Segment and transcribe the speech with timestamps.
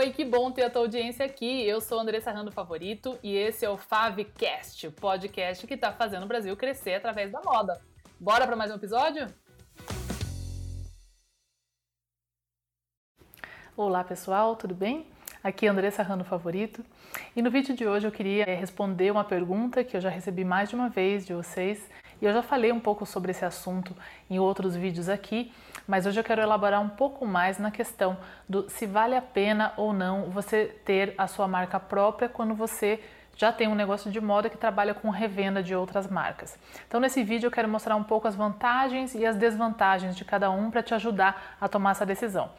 [0.00, 1.62] oi, que bom ter a tua audiência aqui.
[1.66, 6.22] Eu sou Andressa Rando Favorito e esse é o Favcast, o podcast que está fazendo
[6.22, 7.78] o Brasil crescer através da moda.
[8.18, 9.26] Bora para mais um episódio?
[13.76, 15.06] Olá pessoal, tudo bem?
[15.44, 16.82] Aqui é Andressa Rando Favorito
[17.36, 20.46] e no vídeo de hoje eu queria eh, responder uma pergunta que eu já recebi
[20.46, 21.90] mais de uma vez de vocês
[22.22, 23.94] e eu já falei um pouco sobre esse assunto
[24.30, 25.52] em outros vídeos aqui,
[25.86, 28.16] mas hoje eu quero elaborar um pouco mais na questão
[28.48, 33.00] do se vale a pena ou não você ter a sua marca própria quando você
[33.40, 36.58] já tem um negócio de moda que trabalha com revenda de outras marcas.
[36.86, 40.50] Então, nesse vídeo, eu quero mostrar um pouco as vantagens e as desvantagens de cada
[40.50, 42.50] um para te ajudar a tomar essa decisão.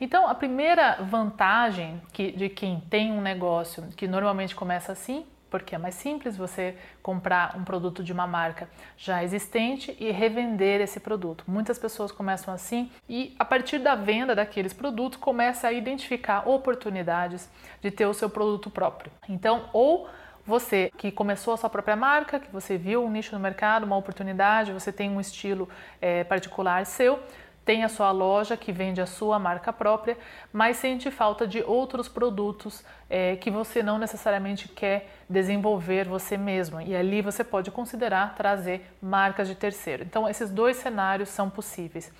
[0.00, 5.74] Então, a primeira vantagem que, de quem tem um negócio que normalmente começa assim porque
[5.74, 10.98] é mais simples você comprar um produto de uma marca já existente e revender esse
[10.98, 11.44] produto.
[11.46, 17.50] Muitas pessoas começam assim e a partir da venda daqueles produtos começa a identificar oportunidades
[17.82, 19.12] de ter o seu produto próprio.
[19.28, 20.08] Então, ou
[20.46, 23.96] você que começou a sua própria marca, que você viu um nicho no mercado, uma
[23.98, 25.68] oportunidade, você tem um estilo
[26.00, 27.20] é, particular seu,
[27.64, 30.16] tem a sua loja que vende a sua marca própria,
[30.52, 36.80] mas sente falta de outros produtos é, que você não necessariamente quer desenvolver você mesmo.
[36.80, 40.02] E ali você pode considerar trazer marcas de terceiro.
[40.02, 42.12] Então, esses dois cenários são possíveis.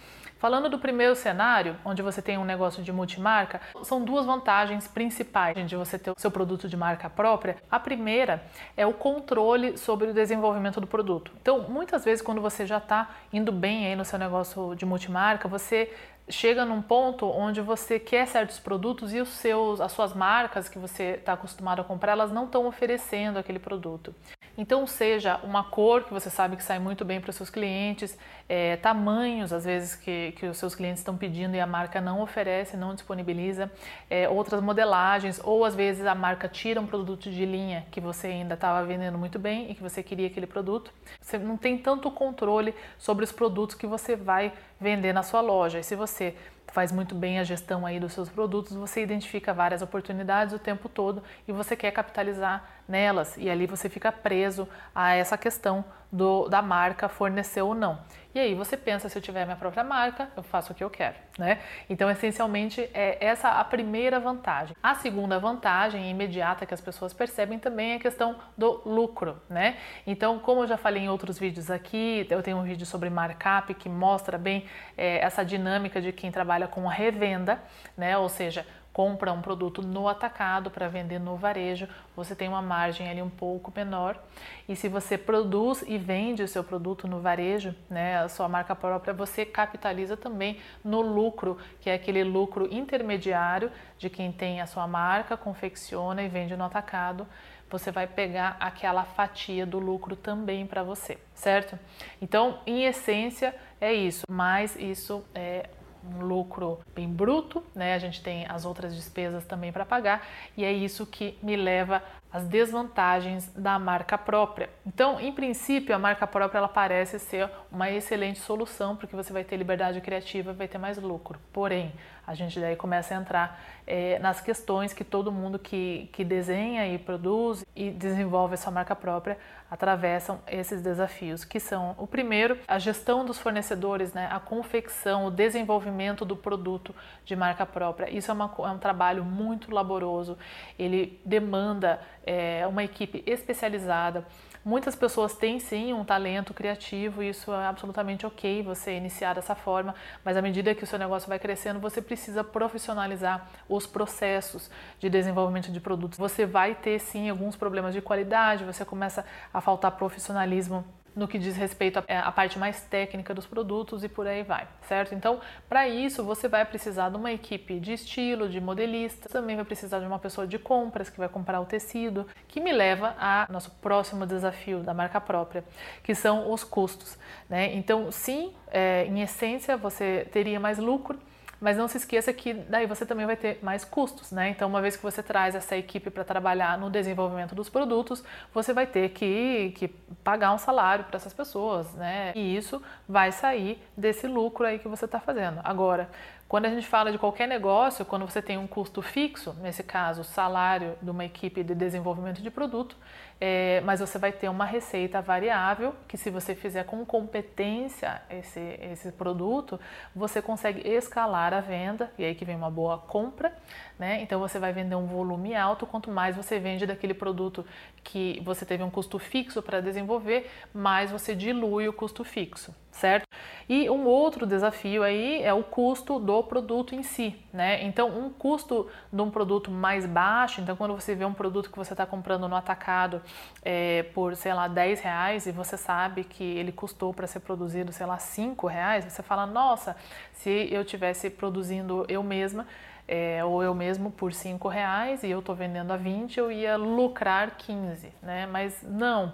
[0.42, 5.56] Falando do primeiro cenário, onde você tem um negócio de multimarca, são duas vantagens principais
[5.68, 7.58] de você ter o seu produto de marca própria.
[7.70, 8.42] A primeira
[8.76, 11.30] é o controle sobre o desenvolvimento do produto.
[11.40, 15.46] Então, muitas vezes, quando você já está indo bem aí no seu negócio de multimarca,
[15.46, 15.94] você
[16.28, 20.76] chega num ponto onde você quer certos produtos e os seus, as suas marcas que
[20.76, 24.12] você está acostumado a comprar, elas não estão oferecendo aquele produto.
[24.56, 28.18] Então, seja uma cor que você sabe que sai muito bem para os seus clientes,
[28.46, 32.20] é, tamanhos às vezes que, que os seus clientes estão pedindo e a marca não
[32.20, 33.70] oferece, não disponibiliza,
[34.10, 38.26] é, outras modelagens, ou às vezes a marca tira um produto de linha que você
[38.26, 40.92] ainda estava vendendo muito bem e que você queria aquele produto.
[41.20, 45.78] Você não tem tanto controle sobre os produtos que você vai vender na sua loja.
[45.78, 46.34] E se você
[46.72, 50.88] faz muito bem a gestão aí dos seus produtos, você identifica várias oportunidades o tempo
[50.88, 56.46] todo e você quer capitalizar nelas e ali você fica preso a essa questão do,
[56.48, 57.98] da marca fornecer ou não.
[58.34, 60.88] E aí você pensa, se eu tiver minha própria marca, eu faço o que eu
[60.88, 61.58] quero, né?
[61.88, 64.74] Então, essencialmente, é essa a primeira vantagem.
[64.82, 69.76] A segunda vantagem imediata que as pessoas percebem também é a questão do lucro, né?
[70.06, 73.74] Então, como eu já falei em outros vídeos aqui, eu tenho um vídeo sobre markup
[73.74, 74.66] que mostra bem
[74.96, 77.60] é, essa dinâmica de quem trabalha com revenda,
[77.96, 78.16] né?
[78.16, 83.08] Ou seja, compra um produto no atacado para vender no varejo, você tem uma margem
[83.08, 84.22] ali um pouco menor.
[84.68, 88.74] E se você produz e vende o seu produto no varejo, né, a sua marca
[88.74, 94.66] própria, você capitaliza também no lucro, que é aquele lucro intermediário de quem tem a
[94.66, 97.26] sua marca, confecciona e vende no atacado.
[97.70, 101.78] Você vai pegar aquela fatia do lucro também para você, certo?
[102.20, 105.70] Então, em essência, é isso, mas isso é
[106.04, 107.94] um lucro bem bruto, né?
[107.94, 110.26] A gente tem as outras despesas também para pagar
[110.56, 112.02] e é isso que me leva
[112.32, 114.70] às desvantagens da marca própria.
[114.86, 119.44] Então, em princípio, a marca própria ela parece ser uma excelente solução porque você vai
[119.44, 121.38] ter liberdade criativa, vai ter mais lucro.
[121.52, 121.92] Porém,
[122.26, 126.86] a gente daí começa a entrar é, nas questões que todo mundo que, que desenha
[126.86, 129.36] e produz e desenvolve essa marca própria
[129.70, 135.30] atravessam esses desafios, que são o primeiro, a gestão dos fornecedores, né, a confecção, o
[135.30, 136.94] desenvolvimento do produto
[137.24, 138.10] de marca própria.
[138.10, 140.36] Isso é, uma, é um trabalho muito laboroso,
[140.78, 144.26] ele demanda é, uma equipe especializada.
[144.64, 149.92] Muitas pessoas têm sim um talento criativo isso é absolutamente ok você iniciar dessa forma,
[150.24, 155.10] mas à medida que o seu negócio vai crescendo, você precisa profissionalizar os processos de
[155.10, 156.16] desenvolvimento de produtos.
[156.16, 161.38] Você vai ter sim alguns problemas de qualidade, você começa a faltar profissionalismo no que
[161.38, 165.14] diz respeito à é, parte mais técnica dos produtos e por aí vai, certo?
[165.14, 169.64] Então, para isso, você vai precisar de uma equipe de estilo, de modelista, também vai
[169.64, 173.46] precisar de uma pessoa de compras que vai comprar o tecido, que me leva a
[173.50, 175.64] nosso próximo desafio da marca própria,
[176.02, 177.18] que são os custos,
[177.48, 177.74] né?
[177.74, 181.18] Então, sim, é, em essência, você teria mais lucro,
[181.62, 184.48] mas não se esqueça que daí você também vai ter mais custos, né?
[184.48, 188.72] Então, uma vez que você traz essa equipe para trabalhar no desenvolvimento dos produtos, você
[188.72, 189.86] vai ter que, que
[190.24, 192.32] pagar um salário para essas pessoas, né?
[192.34, 195.60] E isso vai sair desse lucro aí que você está fazendo.
[195.62, 196.10] Agora,
[196.48, 200.22] quando a gente fala de qualquer negócio, quando você tem um custo fixo, nesse caso,
[200.22, 202.96] o salário de uma equipe de desenvolvimento de produto,
[203.44, 208.60] é, mas você vai ter uma receita variável que se você fizer com competência esse,
[208.80, 209.80] esse produto,
[210.14, 213.52] você consegue escalar a venda e aí que vem uma boa compra,
[213.98, 214.22] né?
[214.22, 217.66] Então você vai vender um volume alto, quanto mais você vende daquele produto
[218.04, 223.26] que você teve um custo fixo para desenvolver, mais você dilui o custo fixo, certo?
[223.68, 227.82] E um outro desafio aí é o custo do produto em si, né?
[227.84, 231.78] Então, um custo de um produto mais baixo, então quando você vê um produto que
[231.78, 233.22] você está comprando no atacado
[233.62, 237.92] é, por, sei lá, 10 reais e você sabe que ele custou para ser produzido,
[237.92, 239.96] sei lá, 5 reais, você fala, nossa,
[240.32, 242.66] se eu tivesse produzindo eu mesma,
[243.06, 246.76] é, ou eu mesmo por 5 reais e eu estou vendendo a 20, eu ia
[246.76, 248.46] lucrar 15, né?
[248.46, 249.32] Mas não,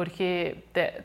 [0.00, 0.56] porque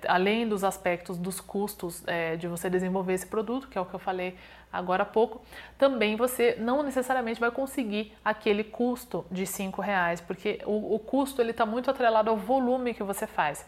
[0.07, 3.93] além dos aspectos dos custos é, de você desenvolver esse produto, que é o que
[3.93, 4.37] eu falei
[4.71, 5.41] agora há pouco,
[5.77, 11.41] também você não necessariamente vai conseguir aquele custo de cinco reais, porque o, o custo
[11.41, 13.65] ele está muito atrelado ao volume que você faz.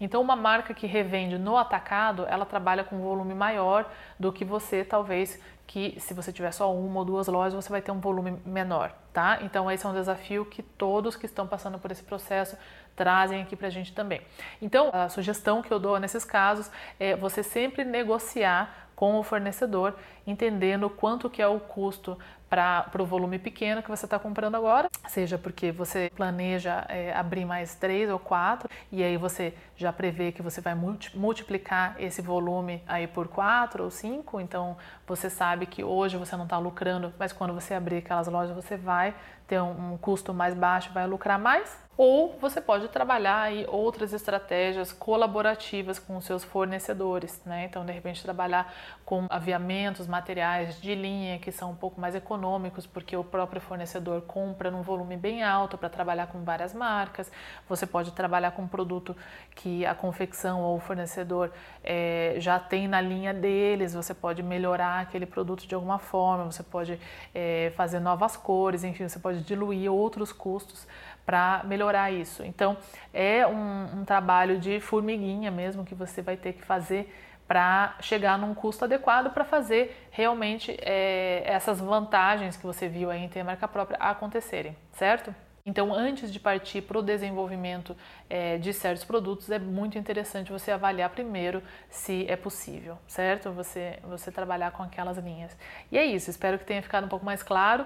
[0.00, 3.86] Então, uma marca que revende no atacado, ela trabalha com um volume maior
[4.18, 7.82] do que você, talvez, que se você tiver só uma ou duas lojas, você vai
[7.82, 9.40] ter um volume menor, tá?
[9.42, 12.56] Então, esse é um desafio que todos que estão passando por esse processo
[13.00, 14.20] trazem aqui pra gente também.
[14.60, 19.94] Então, a sugestão que eu dou nesses casos é você sempre negociar com o fornecedor,
[20.26, 22.18] entendendo quanto que é o custo
[22.50, 27.44] para o volume pequeno que você está comprando agora, seja porque você planeja é, abrir
[27.44, 30.74] mais três ou quatro e aí você já prevê que você vai
[31.14, 34.76] multiplicar esse volume aí por quatro ou cinco, então
[35.06, 38.76] você sabe que hoje você não está lucrando, mas quando você abrir aquelas lojas você
[38.76, 39.14] vai
[39.46, 44.14] ter um, um custo mais baixo, vai lucrar mais ou você pode trabalhar aí outras
[44.14, 47.66] estratégias colaborativas com os seus fornecedores, né?
[47.66, 48.72] Então, de repente, trabalhar
[49.04, 54.22] com aviamentos, materiais de linha que são um pouco mais econômicos, porque o próprio fornecedor
[54.22, 57.30] compra num volume bem alto para trabalhar com várias marcas.
[57.68, 59.14] Você pode trabalhar com um produto
[59.54, 61.52] que a confecção ou o fornecedor
[61.84, 66.62] é, já tem na linha deles, você pode melhorar aquele produto de alguma forma, você
[66.62, 66.98] pode
[67.34, 70.86] é, fazer novas cores, enfim, você pode diluir outros custos
[71.26, 72.42] para melhorar isso.
[72.42, 72.76] Então,
[73.12, 77.12] é um, um trabalho de formiguinha mesmo que você vai ter que fazer
[77.50, 83.24] para chegar num custo adequado para fazer realmente é, essas vantagens que você viu aí
[83.24, 85.34] em ter marca própria acontecerem, certo?
[85.66, 87.96] Então, antes de partir para o desenvolvimento
[88.28, 93.50] é, de certos produtos, é muito interessante você avaliar primeiro se é possível, certo?
[93.50, 95.56] Você, você trabalhar com aquelas linhas.
[95.90, 97.84] E é isso, espero que tenha ficado um pouco mais claro.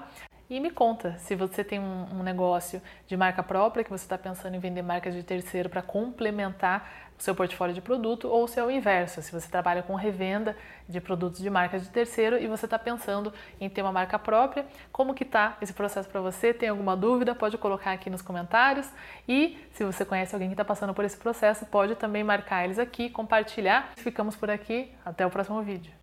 [0.49, 4.19] E me conta se você tem um, um negócio de marca própria, que você está
[4.19, 8.61] pensando em vender marcas de terceiro para complementar o seu portfólio de produto, ou se
[8.61, 10.55] é o inverso, se você trabalha com revenda
[10.87, 14.67] de produtos de marcas de terceiro e você está pensando em ter uma marca própria,
[14.93, 16.53] como que está esse processo para você?
[16.53, 17.35] Tem alguma dúvida?
[17.35, 18.91] Pode colocar aqui nos comentários.
[19.27, 22.79] E se você conhece alguém que está passando por esse processo, pode também marcar eles
[22.79, 23.93] aqui, compartilhar.
[23.97, 25.95] Ficamos por aqui, até o próximo vídeo.